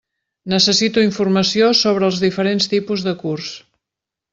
Necessito 0.53 1.03
informació 1.09 1.69
sobre 1.83 2.11
els 2.11 2.21
diferents 2.27 2.73
tipus 2.77 3.09
de 3.11 3.17
curs. 3.25 3.57